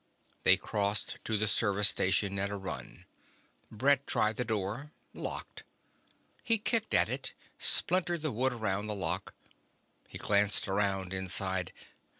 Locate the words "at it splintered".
6.95-8.23